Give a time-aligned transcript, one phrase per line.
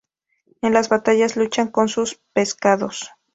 [0.63, 3.11] En las batallas lucha con sus pescados.